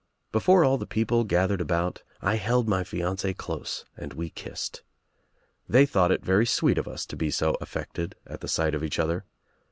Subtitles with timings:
[0.31, 4.81] Before all the people gathered about I held my fiancee close and we kissed.
[5.69, 8.83] They thought it very sweet of us to be so affected at the sight of
[8.83, 9.25] each other.